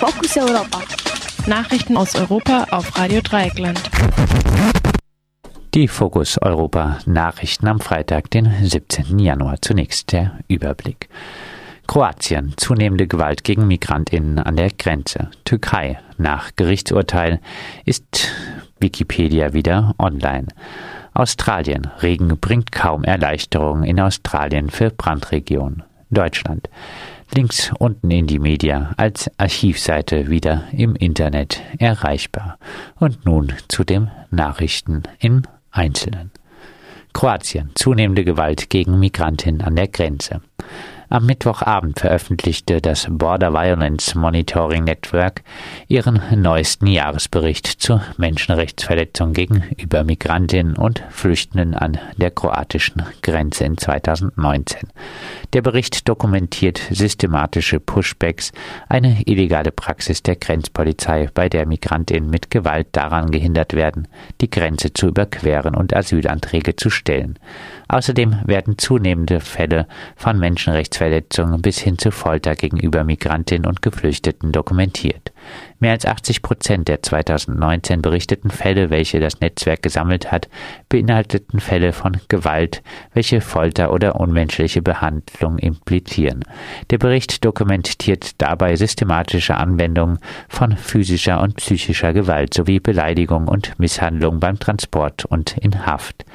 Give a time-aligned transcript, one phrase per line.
[0.00, 0.80] Fokus Europa.
[1.46, 3.78] Nachrichten aus Europa auf Radio Dreieckland.
[5.74, 9.18] Die Fokus Europa Nachrichten am Freitag, den 17.
[9.18, 9.60] Januar.
[9.60, 11.10] Zunächst der Überblick.
[11.86, 12.54] Kroatien.
[12.56, 15.30] Zunehmende Gewalt gegen Migrantinnen an der Grenze.
[15.44, 15.98] Türkei.
[16.16, 17.38] Nach Gerichtsurteil
[17.84, 18.32] ist
[18.78, 20.46] Wikipedia wieder online.
[21.12, 21.90] Australien.
[22.00, 25.82] Regen bringt kaum Erleichterung in Australien für Brandregionen.
[26.08, 26.70] Deutschland.
[27.32, 32.58] Links unten in die Media als Archivseite wieder im Internet erreichbar.
[32.96, 36.32] Und nun zu den Nachrichten im Einzelnen.
[37.12, 37.70] Kroatien.
[37.74, 40.42] Zunehmende Gewalt gegen Migrantinnen an der Grenze.
[41.12, 45.42] Am Mittwochabend veröffentlichte das Border Violence Monitoring Network
[45.88, 54.88] ihren neuesten Jahresbericht zur Menschenrechtsverletzung gegenüber Migrantinnen und Flüchtenden an der kroatischen Grenze in 2019.
[55.52, 58.52] Der Bericht dokumentiert systematische Pushbacks,
[58.88, 64.06] eine illegale Praxis der Grenzpolizei, bei der Migrantinnen mit Gewalt daran gehindert werden,
[64.40, 67.36] die Grenze zu überqueren und Asylanträge zu stellen.
[67.88, 70.99] Außerdem werden zunehmende Fälle von Menschenrechtsverletzungen
[71.62, 75.32] bis hin zu Folter gegenüber Migrantinnen und Geflüchteten dokumentiert.
[75.78, 80.48] Mehr als 80 Prozent der 2019 berichteten Fälle, welche das Netzwerk gesammelt hat,
[80.90, 82.82] beinhalteten Fälle von Gewalt,
[83.14, 86.44] welche Folter oder unmenschliche Behandlung implizieren.
[86.90, 94.38] Der Bericht dokumentiert dabei systematische Anwendungen von physischer und psychischer Gewalt sowie Beleidigung und Misshandlung
[94.38, 96.26] beim Transport und in Haft.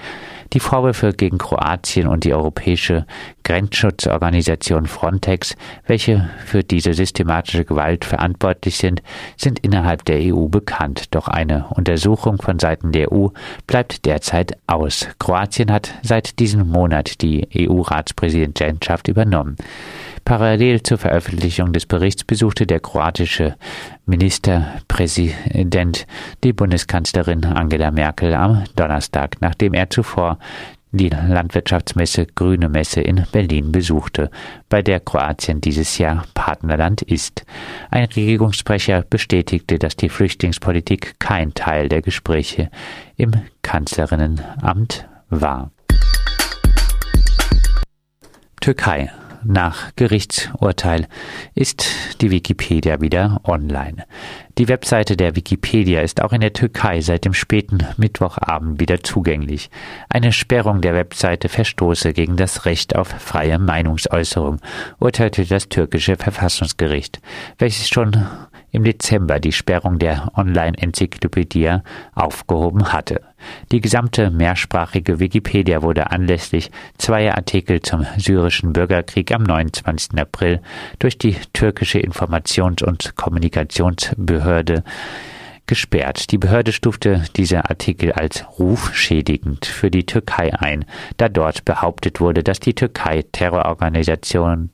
[0.54, 3.06] Die Vorwürfe gegen Kroatien und die europäische
[3.44, 9.02] Grenzschutzorganisation Frontex, welche für diese systematische Gewalt verantwortlich sind,
[9.38, 11.14] sind innerhalb der EU bekannt.
[11.16, 13.28] Doch eine Untersuchung von Seiten der EU
[13.68, 15.08] bleibt derzeit aus.
[15.20, 19.58] Kroatien hat seit diesem Monat die EU-Ratspräsidentschaft übernommen.
[20.26, 23.56] Parallel zur Veröffentlichung des Berichts besuchte der kroatische
[24.08, 26.08] Ministerpräsident
[26.44, 30.40] die Bundeskanzlerin Angela Merkel am Donnerstag, nachdem er zuvor
[30.92, 34.32] die Landwirtschaftsmesse Grüne Messe in Berlin besuchte,
[34.68, 37.46] bei der Kroatien dieses Jahr Partnerland ist.
[37.92, 42.72] Ein Regierungssprecher bestätigte, dass die Flüchtlingspolitik kein Teil der Gespräche
[43.16, 43.32] im
[43.62, 45.70] Kanzlerinnenamt war.
[48.60, 49.12] Türkei
[49.46, 51.08] nach Gerichtsurteil
[51.54, 51.86] ist
[52.22, 54.06] die Wikipedia wieder online.
[54.58, 59.70] Die Webseite der Wikipedia ist auch in der Türkei seit dem späten Mittwochabend wieder zugänglich.
[60.10, 64.60] Eine Sperrung der Webseite verstoße gegen das Recht auf freie Meinungsäußerung,
[65.00, 67.20] urteilte das türkische Verfassungsgericht,
[67.58, 68.26] welches schon
[68.76, 71.78] im Dezember die Sperrung der Online-Enzyklopädie
[72.14, 73.22] aufgehoben hatte.
[73.72, 80.20] Die gesamte mehrsprachige Wikipedia wurde anlässlich zweier Artikel zum syrischen Bürgerkrieg am 29.
[80.20, 80.62] April
[81.00, 84.84] durch die türkische Informations- und Kommunikationsbehörde
[85.68, 86.32] gesperrt.
[86.32, 90.86] Die Behörde stufte diese Artikel als rufschädigend für die Türkei ein,
[91.18, 94.70] da dort behauptet wurde, dass die Türkei Terrororganisationen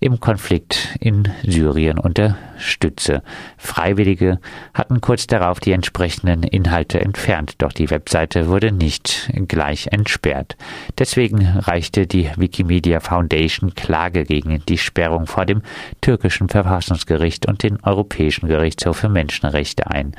[0.00, 3.22] im Konflikt in Syrien unterstütze.
[3.56, 4.38] Freiwillige
[4.74, 10.56] hatten kurz darauf die entsprechenden Inhalte entfernt, doch die Webseite wurde nicht gleich entsperrt.
[10.98, 15.62] Deswegen reichte die Wikimedia Foundation Klage gegen die Sperrung vor dem
[16.00, 20.12] türkischen Verfassungsgericht und den Europäischen Gerichtshof für Menschenrechte ein.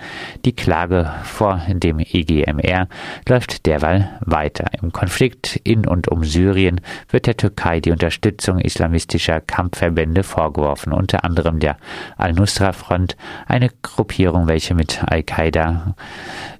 [0.45, 2.87] Die Klage vor dem EGMR
[3.27, 4.65] läuft derweil weiter.
[4.81, 11.23] Im Konflikt in und um Syrien wird der Türkei die Unterstützung islamistischer Kampfverbände vorgeworfen, unter
[11.23, 11.77] anderem der
[12.17, 13.15] Al-Nusra-Front,
[13.47, 15.95] eine Gruppierung, welche mit Al-Qaida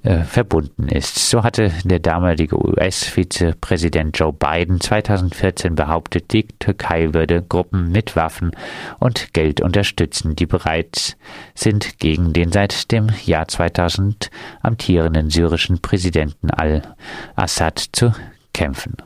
[0.04, 1.30] äh, verbunden ist.
[1.30, 8.52] So hatte der damalige US-Vizepräsident Joe Biden 2014 behauptet, die Türkei würde Gruppen mit Waffen
[9.00, 11.18] und Geld unterstützen, die bereits
[11.56, 14.30] sind gegen den seit dem Jahr 2000
[14.62, 18.14] amtierenden syrischen Präsidenten al-Assad zu
[18.54, 18.98] kämpfen.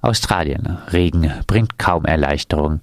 [0.00, 0.78] Australien.
[0.92, 2.80] Regen bringt kaum Erleichterung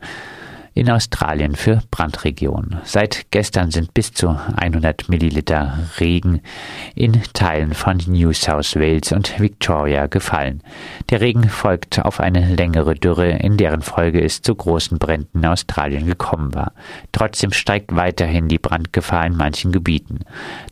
[0.74, 2.80] in Australien für Brandregionen.
[2.84, 6.42] Seit gestern sind bis zu 100 Milliliter Regen
[6.96, 10.62] in Teilen von New South Wales und Victoria gefallen.
[11.10, 15.46] Der Regen folgt auf eine längere Dürre, in deren Folge es zu großen Bränden in
[15.46, 16.74] Australien gekommen war.
[17.12, 20.19] Trotzdem steigt weiterhin die Brandgefahr in manchen Gebieten.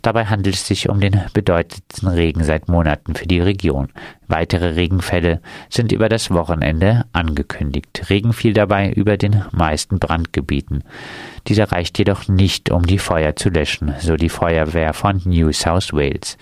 [0.02, 3.90] Dabei handelt es sich um den bedeutendsten Regen seit Monaten für die Region.
[4.28, 8.10] Weitere Regenfälle sind über das Wochenende angekündigt.
[8.10, 10.84] Regen fiel dabei über den meisten Brandgebieten.
[11.48, 15.94] Dieser reicht jedoch nicht, um die Feuer zu löschen, so die Feuerwehr von New South
[15.94, 16.38] Wales.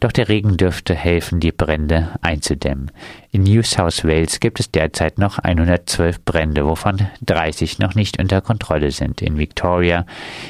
[0.00, 2.90] Doch der Regen dürfte helfen, die Brände einzudämmen.
[3.32, 8.40] In New South Wales gibt es derzeit noch 112 Brände, wovon 30 noch nicht unter
[8.40, 9.22] Kontrolle sind.
[9.22, 10.06] In Victoria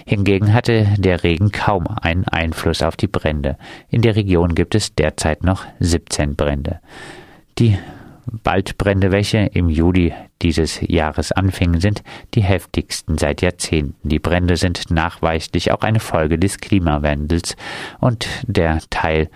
[0.07, 3.57] hingegen hatte der Regen kaum einen Einfluss auf die Brände.
[3.89, 6.81] In der Region gibt es derzeit noch 17 Brände.
[7.59, 7.79] Die
[8.27, 10.13] Waldbrände, welche im Juli
[10.43, 12.03] dieses Jahres anfingen, sind
[12.35, 14.09] die heftigsten seit Jahrzehnten.
[14.09, 17.57] Die Brände sind nachweislich auch eine Folge des Klimawandels
[18.01, 19.29] und der Teil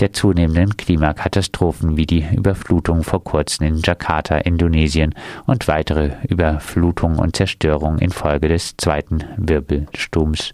[0.00, 5.14] der zunehmenden Klimakatastrophen wie die Überflutung vor kurzem in Jakarta, Indonesien
[5.46, 10.52] und weitere Überflutung und Zerstörung infolge des zweiten Wirbelsturms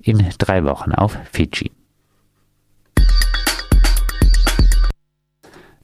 [0.00, 1.70] in drei Wochen auf Fidschi.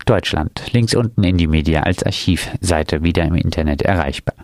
[0.07, 0.73] Deutschland.
[0.73, 4.37] Links unten in die Media als Archivseite wieder im Internet erreichbar.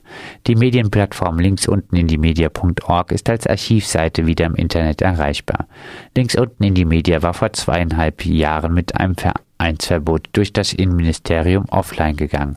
[0.47, 5.67] Die Medienplattform links unten in die Media.org ist als Archivseite wieder im Internet erreichbar.
[6.17, 9.17] Links unten in die Media war vor zweieinhalb Jahren mit einem
[9.62, 12.56] Vereinsverbot durch das Innenministerium offline gegangen.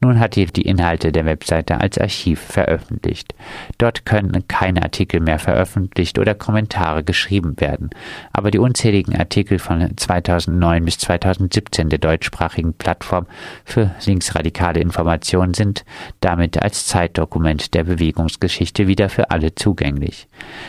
[0.00, 3.34] Nun hat die Inhalte der Webseite als Archiv veröffentlicht.
[3.78, 7.90] Dort können keine Artikel mehr veröffentlicht oder Kommentare geschrieben werden.
[8.32, 13.26] Aber die unzähligen Artikel von 2009 bis 2017 der deutschsprachigen Plattform
[13.64, 15.84] für linksradikale Informationen sind
[16.20, 20.28] damit als Zeitdokument der Bewegungsgeschichte wieder für alle zugänglich.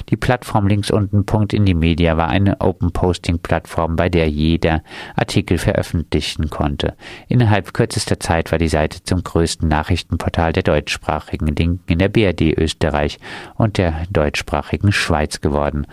[0.10, 4.28] Die Plattform links unten Punkt in die Media war eine Open Posting Plattform, bei der
[4.30, 4.82] jeder
[5.16, 6.96] Artikel veröffentlichen konnte.
[7.28, 12.58] Innerhalb kürzester Zeit war die Seite zum größten Nachrichtenportal der deutschsprachigen Linken in der BRD
[12.58, 13.20] Österreich
[13.56, 15.86] und der deutschsprachigen Schweiz geworden.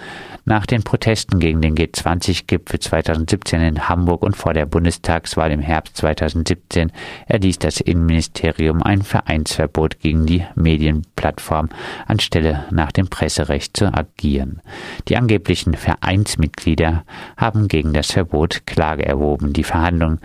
[0.44, 5.96] Nach den Protesten gegen den G20-Gipfel 2017 in Hamburg und vor der Bundestagswahl im Herbst
[5.96, 6.92] 2017
[7.26, 11.70] erließ das Innenministerium ein Vereinsverbot gegen die Medienplattform,
[12.06, 14.60] anstelle nach dem Presserecht zu agieren.
[15.08, 17.04] Die angeblichen Vereinsmitglieder
[17.36, 19.52] haben gegen das Verbot Klage erhoben.
[19.52, 20.20] Die Verhandlungen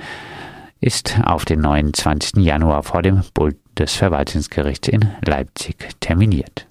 [0.81, 2.43] ist auf den 29.
[2.43, 6.66] Januar vor dem Bundesverwaltungsgericht in Leipzig terminiert.